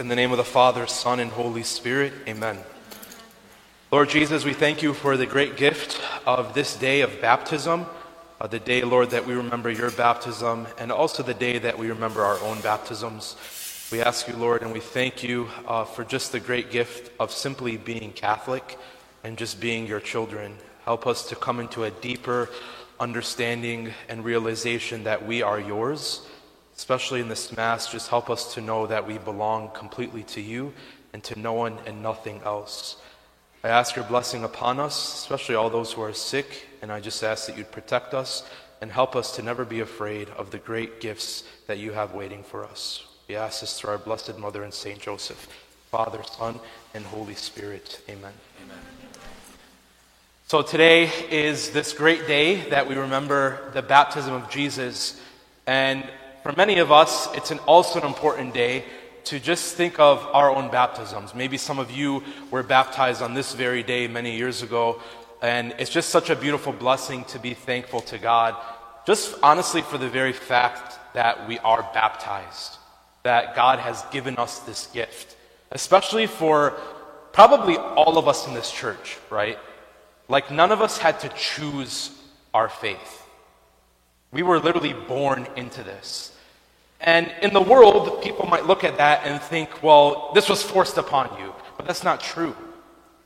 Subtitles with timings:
[0.00, 2.56] In the name of the Father, Son, and Holy Spirit, amen.
[3.92, 7.84] Lord Jesus, we thank you for the great gift of this day of baptism,
[8.40, 11.90] uh, the day, Lord, that we remember your baptism, and also the day that we
[11.90, 13.36] remember our own baptisms.
[13.92, 17.30] We ask you, Lord, and we thank you uh, for just the great gift of
[17.30, 18.78] simply being Catholic
[19.22, 20.56] and just being your children.
[20.86, 22.48] Help us to come into a deeper
[22.98, 26.26] understanding and realization that we are yours
[26.80, 30.72] especially in this Mass, just help us to know that we belong completely to you
[31.12, 32.96] and to no one and nothing else.
[33.62, 37.22] I ask your blessing upon us, especially all those who are sick, and I just
[37.22, 38.48] ask that you'd protect us
[38.80, 42.42] and help us to never be afraid of the great gifts that you have waiting
[42.42, 43.04] for us.
[43.28, 45.48] We ask this through our Blessed Mother and Saint Joseph,
[45.90, 46.58] Father, Son,
[46.94, 48.00] and Holy Spirit.
[48.08, 48.32] Amen.
[48.64, 48.78] Amen.
[50.46, 55.20] So today is this great day that we remember the baptism of Jesus.
[55.66, 56.08] And
[56.42, 58.84] for many of us, it's an also an important day
[59.24, 61.34] to just think of our own baptisms.
[61.34, 65.00] Maybe some of you were baptized on this very day many years ago,
[65.42, 68.56] and it's just such a beautiful blessing to be thankful to God,
[69.06, 72.78] just honestly for the very fact that we are baptized,
[73.22, 75.36] that God has given us this gift,
[75.70, 76.78] especially for
[77.32, 79.58] probably all of us in this church, right?
[80.28, 82.10] Like none of us had to choose
[82.54, 83.26] our faith.
[84.32, 86.36] We were literally born into this.
[87.00, 90.98] And in the world, people might look at that and think, well, this was forced
[90.98, 91.54] upon you.
[91.76, 92.54] But that's not true.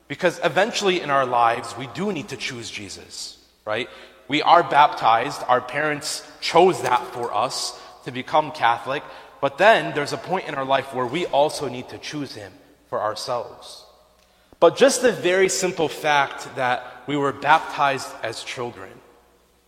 [0.07, 3.89] Because eventually in our lives, we do need to choose Jesus, right?
[4.29, 5.43] We are baptized.
[5.49, 9.03] Our parents chose that for us to become Catholic.
[9.41, 12.53] But then there's a point in our life where we also need to choose Him
[12.89, 13.85] for ourselves.
[14.61, 18.91] But just the very simple fact that we were baptized as children,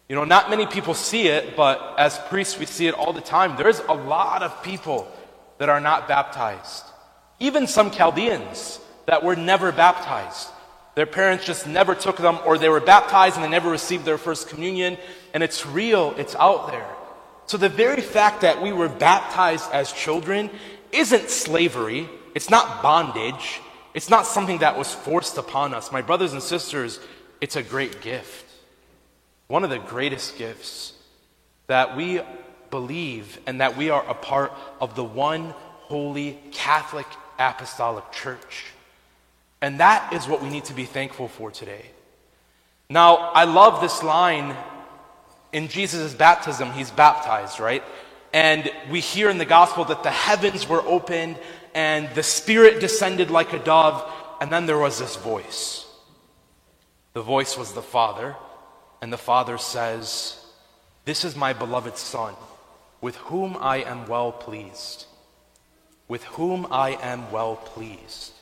[0.09, 3.21] you know, not many people see it, but as priests, we see it all the
[3.21, 3.57] time.
[3.57, 5.11] There's a lot of people
[5.59, 6.85] that are not baptized.
[7.41, 10.48] Even some Chaldeans that were never baptized.
[10.95, 14.17] Their parents just never took them, or they were baptized and they never received their
[14.17, 14.97] first communion.
[15.35, 16.89] And it's real, it's out there.
[17.47, 20.51] So the very fact that we were baptized as children
[20.92, 23.61] isn't slavery, it's not bondage,
[23.92, 25.92] it's not something that was forced upon us.
[25.92, 27.01] My brothers and sisters,
[27.41, 28.45] it's a great gift.
[29.48, 30.92] One of the greatest gifts
[31.67, 32.20] that we
[32.70, 35.55] believe and that we are a part of the one
[35.86, 37.07] holy Catholic
[37.39, 38.67] Apostolic Church.
[39.61, 41.86] And that is what we need to be thankful for today.
[42.89, 44.56] Now, I love this line
[45.52, 47.83] in Jesus' baptism, he's baptized, right?
[48.33, 51.39] And we hear in the gospel that the heavens were opened
[51.74, 54.05] and the Spirit descended like a dove,
[54.40, 55.86] and then there was this voice.
[57.12, 58.36] The voice was the Father,
[59.01, 60.45] and the Father says,
[61.05, 62.34] This is my beloved Son,
[63.01, 65.07] with whom I am well pleased.
[66.08, 68.33] With whom I am well pleased.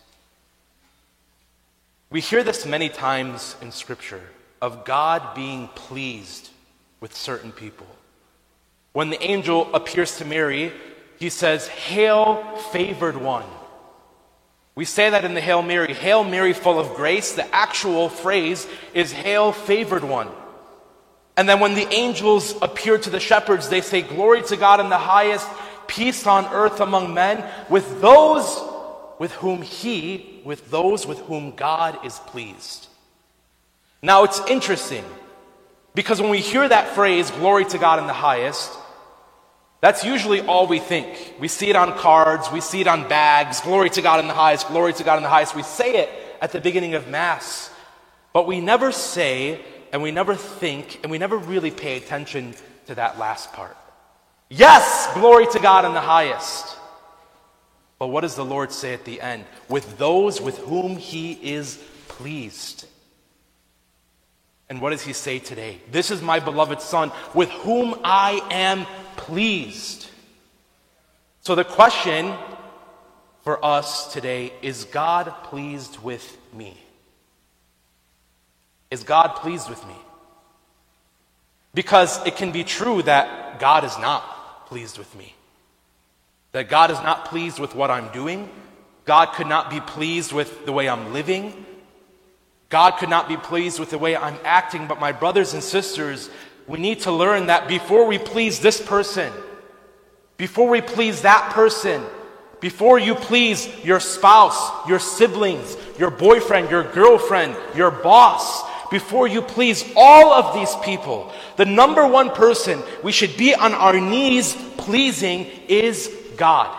[2.11, 4.23] We hear this many times in Scripture
[4.63, 6.51] of God being pleased
[7.01, 7.87] with certain people.
[8.93, 10.73] When the angel appears to Mary,
[11.19, 13.45] he says, Hail, favored one.
[14.75, 17.33] We say that in the Hail Mary, Hail Mary, full of grace.
[17.33, 20.29] The actual phrase is Hail, favored one.
[21.37, 24.89] And then when the angels appear to the shepherds, they say, Glory to God in
[24.89, 25.49] the highest,
[25.87, 28.63] peace on earth among men, with those
[29.19, 32.89] with whom He, with those with whom God is pleased.
[34.03, 35.05] Now it's interesting
[35.95, 38.71] because when we hear that phrase, glory to God in the highest,
[39.81, 41.35] that's usually all we think.
[41.39, 44.35] We see it on cards, we see it on bags, glory to God in the
[44.35, 45.55] highest, glory to God in the highest.
[45.55, 46.09] We say it
[46.41, 47.71] at the beginning of Mass,
[48.33, 49.61] but we never say,
[49.95, 52.53] and we never think and we never really pay attention
[52.87, 53.77] to that last part.
[54.51, 56.77] Yes, glory to God in the highest.
[58.01, 59.45] But what does the Lord say at the end?
[59.69, 62.87] With those with whom he is pleased.
[64.69, 65.81] And what does he say today?
[65.93, 70.11] This is my beloved Son, with whom I am pleased.
[71.43, 72.35] So the question
[73.43, 76.84] for us today is God pleased with me?
[78.95, 79.97] Is God pleased with me?
[81.75, 85.35] Because it can be true that God is not pleased with me.
[86.53, 88.49] That God is not pleased with what I'm doing.
[89.05, 91.67] God could not be pleased with the way I'm living.
[92.69, 94.87] God could not be pleased with the way I'm acting.
[94.87, 96.31] But my brothers and sisters,
[96.69, 99.33] we need to learn that before we please this person,
[100.37, 102.01] before we please that person,
[102.61, 109.43] before you please your spouse, your siblings, your boyfriend, your girlfriend, your boss, before you
[109.43, 114.55] please all of these people, the number one person we should be on our knees
[114.77, 116.75] pleasing is God.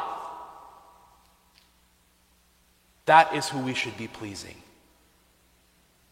[3.06, 4.56] That is who we should be pleasing.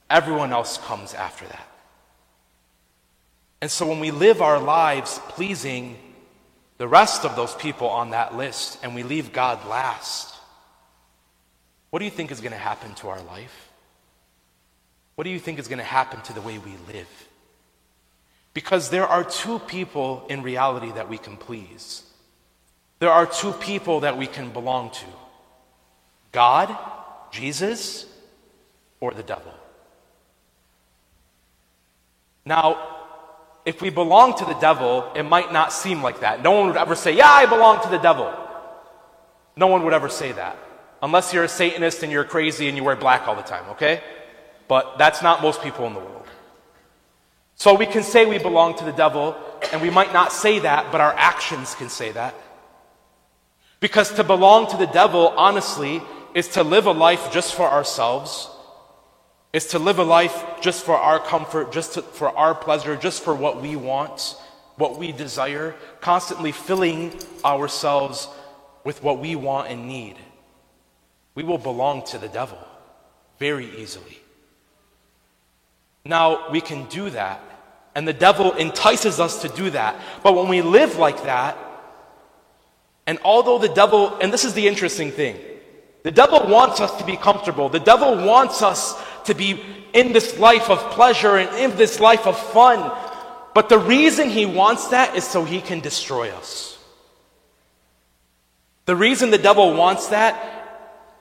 [0.09, 1.67] Everyone else comes after that.
[3.61, 5.97] And so when we live our lives pleasing
[6.77, 10.35] the rest of those people on that list and we leave God last,
[11.89, 13.72] what do you think is going to happen to our life?
[15.15, 17.07] What do you think is going to happen to the way we live?
[18.53, 22.03] Because there are two people in reality that we can please.
[22.99, 25.05] There are two people that we can belong to
[26.31, 26.75] God,
[27.31, 28.05] Jesus,
[28.99, 29.53] or the devil.
[32.45, 32.93] Now,
[33.65, 36.41] if we belong to the devil, it might not seem like that.
[36.41, 38.33] No one would ever say, Yeah, I belong to the devil.
[39.55, 40.57] No one would ever say that.
[41.01, 44.01] Unless you're a Satanist and you're crazy and you wear black all the time, okay?
[44.67, 46.27] But that's not most people in the world.
[47.55, 49.35] So we can say we belong to the devil,
[49.71, 52.35] and we might not say that, but our actions can say that.
[53.79, 56.01] Because to belong to the devil, honestly,
[56.33, 58.49] is to live a life just for ourselves,
[59.51, 63.23] is to live a life just for our comfort, just to, for our pleasure, just
[63.23, 64.35] for what we want,
[64.77, 67.13] what we desire, constantly filling
[67.45, 68.27] ourselves
[68.83, 70.15] with what we want and need.
[71.35, 72.57] We will belong to the devil
[73.37, 74.19] very easily.
[76.05, 77.41] Now, we can do that,
[77.95, 79.95] and the devil entices us to do that.
[80.21, 81.57] But when we live like that,
[83.07, 85.37] and although the devil, and this is the interesting thing,
[86.03, 87.69] the devil wants us to be comfortable.
[87.69, 88.93] The devil wants us
[89.25, 89.61] to be
[89.93, 92.91] in this life of pleasure and in this life of fun.
[93.53, 96.77] But the reason he wants that is so he can destroy us.
[98.85, 100.53] The reason the devil wants that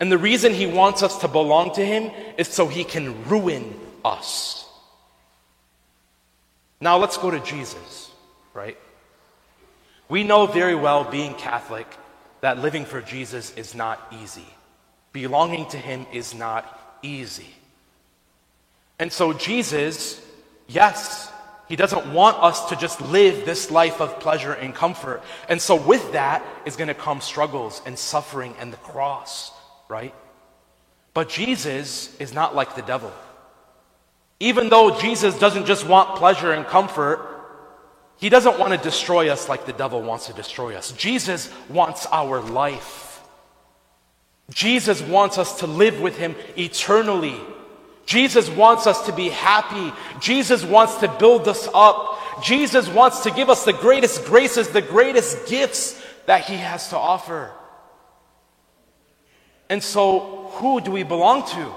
[0.00, 3.78] and the reason he wants us to belong to him is so he can ruin
[4.04, 4.61] us.
[6.82, 8.10] Now let's go to Jesus,
[8.52, 8.76] right?
[10.08, 11.86] We know very well, being Catholic,
[12.40, 14.48] that living for Jesus is not easy.
[15.12, 17.46] Belonging to him is not easy.
[18.98, 20.20] And so, Jesus,
[20.66, 21.30] yes,
[21.68, 25.22] he doesn't want us to just live this life of pleasure and comfort.
[25.48, 29.52] And so, with that is going to come struggles and suffering and the cross,
[29.88, 30.14] right?
[31.14, 33.12] But Jesus is not like the devil.
[34.40, 37.32] Even though Jesus doesn't just want pleasure and comfort,
[38.22, 40.92] he doesn't want to destroy us like the devil wants to destroy us.
[40.92, 43.20] Jesus wants our life.
[44.50, 47.40] Jesus wants us to live with Him eternally.
[48.06, 49.92] Jesus wants us to be happy.
[50.20, 52.42] Jesus wants to build us up.
[52.44, 56.96] Jesus wants to give us the greatest graces, the greatest gifts that He has to
[56.96, 57.50] offer.
[59.68, 61.72] And so, who do we belong to?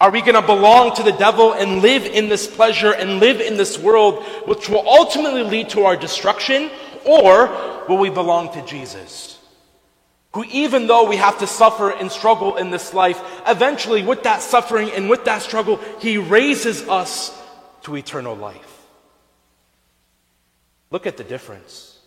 [0.00, 3.40] Are we going to belong to the devil and live in this pleasure and live
[3.40, 6.70] in this world, which will ultimately lead to our destruction?
[7.04, 9.34] Or will we belong to Jesus?
[10.34, 14.42] who, even though we have to suffer and struggle in this life, eventually, with that
[14.42, 17.40] suffering and with that struggle, He raises us
[17.82, 18.82] to eternal life.
[20.90, 21.98] Look at the difference.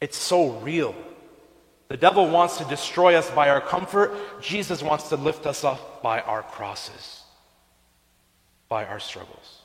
[0.00, 0.96] It's so real.
[1.88, 6.02] The devil wants to destroy us by our comfort, Jesus wants to lift us up
[6.02, 7.22] by our crosses,
[8.68, 9.60] by our struggles.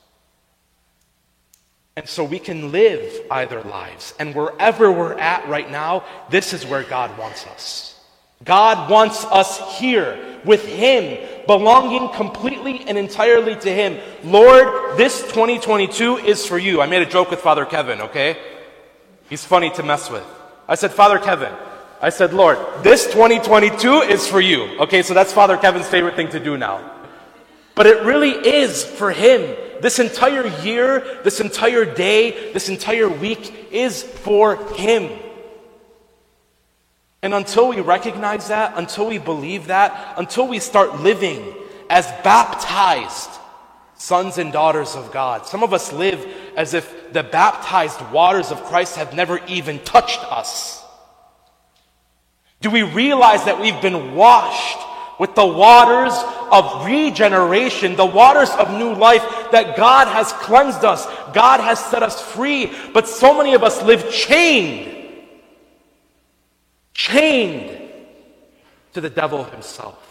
[1.96, 4.14] And so we can live either lives.
[4.18, 8.00] And wherever we're at right now, this is where God wants us.
[8.44, 13.98] God wants us here with Him, belonging completely and entirely to Him.
[14.24, 16.80] Lord, this 2022 is for you.
[16.80, 18.38] I made a joke with Father Kevin, okay?
[19.28, 20.24] He's funny to mess with.
[20.66, 21.52] I said, Father Kevin,
[22.02, 24.62] I said, Lord, this 2022 is for you.
[24.80, 26.98] Okay, so that's Father Kevin's favorite thing to do now.
[27.74, 29.54] But it really is for Him.
[29.82, 35.10] This entire year, this entire day, this entire week is for Him.
[37.22, 41.54] And until we recognize that, until we believe that, until we start living
[41.90, 43.30] as baptized
[43.94, 46.26] sons and daughters of God, some of us live
[46.56, 50.79] as if the baptized waters of Christ have never even touched us.
[52.60, 54.78] Do we realize that we've been washed
[55.18, 56.12] with the waters
[56.50, 62.02] of regeneration, the waters of new life, that God has cleansed us, God has set
[62.02, 62.72] us free.
[62.92, 65.14] But so many of us live chained,
[66.94, 67.90] chained
[68.94, 70.06] to the devil himself.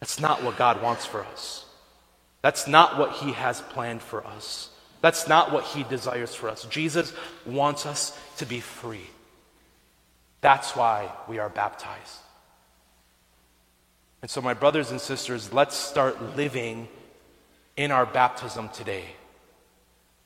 [0.00, 1.64] That's not what God wants for us.
[2.42, 4.68] That's not what He has planned for us.
[5.00, 6.64] That's not what He desires for us.
[6.64, 7.14] Jesus
[7.46, 9.06] wants us to be free.
[10.44, 12.18] That's why we are baptized.
[14.20, 16.86] And so, my brothers and sisters, let's start living
[17.78, 19.06] in our baptism today.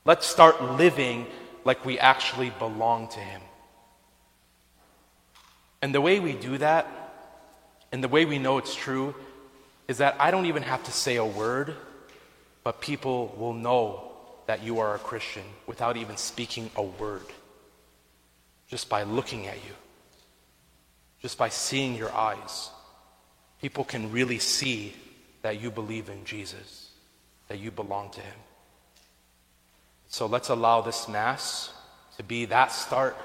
[0.03, 1.25] Let's start living
[1.63, 3.41] like we actually belong to Him.
[5.81, 6.85] And the way we do that
[7.93, 9.15] And the way we know it's true
[9.87, 11.75] is that I don't even have to say a word,
[12.65, 14.11] but people will know
[14.47, 17.25] that you are a Christian without even speaking a word,
[18.67, 19.73] just by looking at you,
[21.21, 22.69] just by seeing your eyes.
[23.61, 24.93] People can really see
[25.41, 26.91] that you believe in Jesus,
[27.47, 28.35] that you belong to Him.
[30.07, 31.71] So let's allow this Mass
[32.17, 33.15] to be that start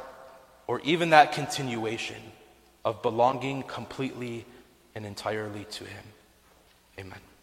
[0.66, 2.22] or even that continuation
[2.84, 4.44] of belonging completely
[4.94, 6.04] and entirely to Him.
[6.98, 7.33] Amen.